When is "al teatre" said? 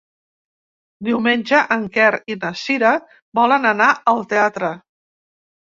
4.15-4.77